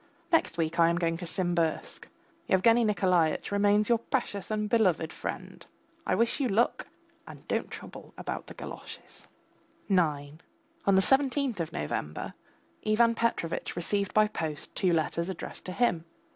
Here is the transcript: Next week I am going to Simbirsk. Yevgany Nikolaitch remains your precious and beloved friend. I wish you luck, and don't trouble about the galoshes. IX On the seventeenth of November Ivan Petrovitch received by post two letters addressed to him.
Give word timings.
Next 0.31 0.57
week 0.57 0.79
I 0.79 0.89
am 0.89 0.95
going 0.95 1.17
to 1.17 1.27
Simbirsk. 1.27 2.07
Yevgany 2.49 2.83
Nikolaitch 2.83 3.51
remains 3.51 3.87
your 3.87 3.99
precious 3.99 4.49
and 4.49 4.67
beloved 4.67 5.13
friend. 5.13 5.63
I 6.07 6.15
wish 6.15 6.39
you 6.39 6.47
luck, 6.49 6.87
and 7.27 7.47
don't 7.47 7.69
trouble 7.69 8.11
about 8.17 8.47
the 8.47 8.55
galoshes. 8.55 9.27
IX 9.87 10.39
On 10.87 10.95
the 10.95 11.03
seventeenth 11.03 11.59
of 11.59 11.71
November 11.71 12.33
Ivan 12.83 13.13
Petrovitch 13.13 13.75
received 13.75 14.11
by 14.15 14.27
post 14.27 14.73
two 14.73 14.91
letters 14.91 15.29
addressed 15.29 15.65
to 15.65 15.71
him. 15.71 16.05